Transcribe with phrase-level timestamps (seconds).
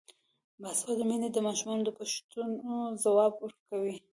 [0.61, 3.95] باسواده میندې د ماشومانو د پوښتنو ځوابونه ورکوي.